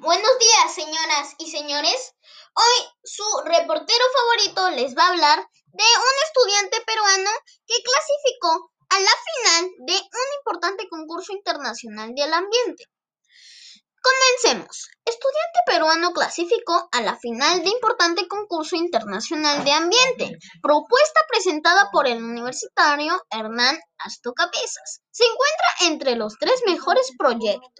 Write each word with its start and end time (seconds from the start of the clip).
Buenos 0.00 0.38
días, 0.38 0.74
señoras 0.74 1.34
y 1.36 1.50
señores. 1.50 2.14
Hoy 2.54 2.88
su 3.04 3.22
reportero 3.44 4.04
favorito 4.16 4.70
les 4.70 4.96
va 4.96 5.04
a 5.04 5.08
hablar 5.10 5.38
de 5.38 5.84
un 5.84 6.14
estudiante 6.24 6.80
peruano 6.86 7.30
que 7.66 7.74
clasificó 7.82 8.72
a 8.88 8.98
la 8.98 9.10
final 9.10 9.70
de 9.86 9.92
un 9.92 10.38
importante 10.38 10.88
concurso 10.88 11.34
internacional 11.34 12.14
del 12.14 12.32
ambiente. 12.32 12.84
Comencemos. 14.00 14.88
Estudiante 15.04 15.60
peruano 15.66 16.12
clasificó 16.12 16.88
a 16.92 17.02
la 17.02 17.18
final 17.18 17.62
de 17.62 17.68
importante 17.68 18.26
concurso 18.26 18.76
internacional 18.76 19.62
de 19.64 19.72
ambiente. 19.72 20.38
Propuesta 20.62 21.20
presentada 21.28 21.90
por 21.92 22.06
el 22.06 22.24
universitario 22.24 23.22
Hernán 23.30 23.78
Astocabezas. 23.98 25.02
Se 25.10 25.24
encuentra 25.24 25.92
entre 25.92 26.16
los 26.16 26.38
tres 26.40 26.62
mejores 26.64 27.12
proyectos. 27.18 27.79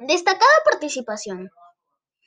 Destacada 0.00 0.52
participación. 0.64 1.50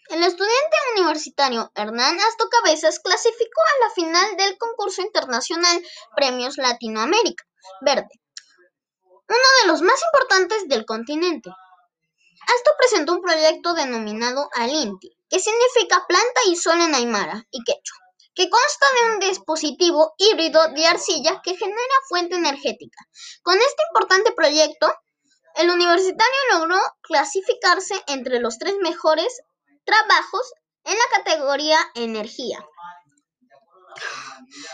El 0.09 0.23
estudiante 0.23 0.77
universitario 0.95 1.71
Hernán 1.75 2.19
Astocabezas 2.19 2.99
clasificó 2.99 3.61
a 3.61 3.85
la 3.85 3.93
final 3.93 4.37
del 4.37 4.57
concurso 4.57 5.01
internacional 5.01 5.81
Premios 6.15 6.57
Latinoamérica 6.57 7.43
Verde 7.81 8.23
uno 9.33 9.61
de 9.61 9.67
los 9.67 9.81
más 9.81 9.99
importantes 10.11 10.67
del 10.67 10.85
continente. 10.85 11.49
Asto 11.49 12.71
presentó 12.77 13.13
un 13.13 13.21
proyecto 13.21 13.73
denominado 13.73 14.49
Alinti, 14.53 15.17
que 15.29 15.39
significa 15.39 16.05
planta 16.07 16.41
y 16.47 16.55
sol 16.55 16.79
en 16.81 16.93
Aymara 16.93 17.47
y 17.49 17.63
quechua, 17.63 17.97
que 18.35 18.49
consta 18.49 18.85
de 18.93 19.13
un 19.13 19.19
dispositivo 19.21 20.13
híbrido 20.17 20.67
de 20.69 20.85
arcilla 20.87 21.41
que 21.41 21.55
genera 21.55 22.05
fuente 22.09 22.35
energética. 22.35 22.99
Con 23.41 23.57
este 23.57 23.83
importante 23.89 24.33
proyecto, 24.33 24.93
el 25.55 25.69
universitario 25.69 26.39
logró 26.51 26.79
clasificarse 27.01 27.95
entre 28.07 28.39
los 28.39 28.57
tres 28.57 28.75
mejores 28.81 29.41
trabajos 29.85 30.53
en 30.83 30.97
la 30.97 31.17
categoría 31.17 31.79
energía. 31.95 32.65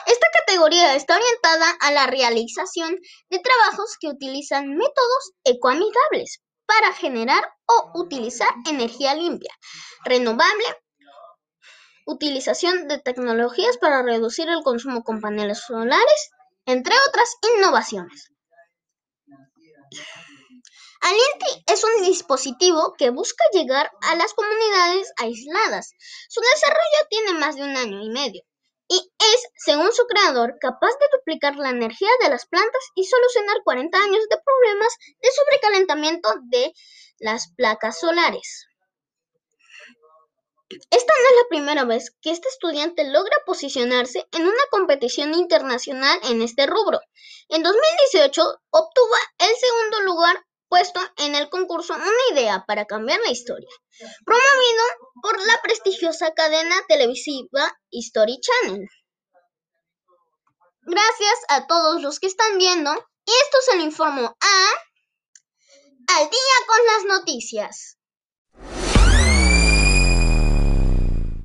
Esta 0.05 0.27
categoría 0.39 0.95
está 0.95 1.15
orientada 1.17 1.71
a 1.81 1.91
la 1.91 2.07
realización 2.07 2.97
de 3.29 3.39
trabajos 3.39 3.97
que 3.99 4.07
utilizan 4.07 4.75
métodos 4.75 5.33
ecoamigables 5.43 6.41
para 6.65 6.93
generar 6.93 7.43
o 7.65 7.99
utilizar 7.99 8.49
energía 8.67 9.15
limpia, 9.15 9.53
renovable, 10.05 10.65
utilización 12.05 12.87
de 12.87 12.99
tecnologías 12.99 13.77
para 13.77 14.03
reducir 14.03 14.49
el 14.49 14.63
consumo 14.63 15.03
con 15.03 15.21
paneles 15.21 15.59
solares, 15.59 16.31
entre 16.65 16.95
otras 17.07 17.35
innovaciones. 17.55 18.31
Alienti 21.01 21.63
es 21.67 21.83
un 21.83 22.03
dispositivo 22.03 22.95
que 22.97 23.09
busca 23.09 23.43
llegar 23.53 23.91
a 24.01 24.15
las 24.15 24.33
comunidades 24.33 25.11
aisladas. 25.17 25.91
Su 26.27 26.41
desarrollo 26.41 27.07
tiene 27.09 27.33
más 27.33 27.55
de 27.55 27.63
un 27.63 27.77
año 27.77 28.03
y 28.03 28.09
medio 28.09 28.43
y 28.89 28.97
es, 28.97 29.47
según 29.55 29.93
su 29.93 30.05
creador, 30.07 30.57
capaz 30.59 30.91
de 30.99 31.05
duplicar 31.13 31.55
la 31.57 31.69
energía 31.69 32.09
de 32.23 32.29
las 32.29 32.47
plantas 32.47 32.81
y 32.95 33.05
solucionar 33.05 33.57
40 33.63 33.95
años 33.95 34.27
de 34.29 34.41
problemas 34.43 34.97
de 35.21 35.29
sobrecalentamiento 35.29 36.29
de 36.45 36.73
las 37.19 37.53
placas 37.55 37.99
solares. 37.99 38.65
Esta 40.69 41.13
no 41.17 41.29
es 41.29 41.35
la 41.43 41.49
primera 41.49 41.83
vez 41.83 42.15
que 42.21 42.31
este 42.31 42.47
estudiante 42.47 43.03
logra 43.03 43.37
posicionarse 43.45 44.27
en 44.31 44.43
una 44.43 44.63
competición 44.71 45.35
internacional 45.35 46.19
en 46.23 46.41
este 46.41 46.65
rubro. 46.65 46.99
En 47.49 47.61
2018 47.61 48.41
obtuvo 48.71 49.15
el 49.37 49.55
segundo 49.55 50.01
lugar 50.01 50.45
puesto 50.69 51.01
en 51.17 51.35
el 51.35 51.49
concurso 51.49 51.93
Una 51.95 52.07
idea 52.31 52.63
para 52.65 52.85
cambiar 52.85 53.19
la 53.21 53.31
historia, 53.31 53.69
promovido 54.25 54.83
por 55.21 55.45
la 55.45 55.61
prestigiosa 55.61 56.33
cadena 56.33 56.75
televisiva 56.87 57.77
History 57.89 58.39
Channel. 58.39 58.87
Gracias 60.83 61.39
a 61.49 61.67
todos 61.67 62.01
los 62.01 62.19
que 62.19 62.27
están 62.27 62.57
viendo 62.57 62.91
y 63.25 63.31
esto 63.31 63.57
se 63.65 63.77
lo 63.77 63.83
informo 63.83 64.35
a 64.39 66.17
Al 66.17 66.29
día 66.29 66.65
con 66.67 66.85
las 66.85 67.19
noticias. 67.19 67.98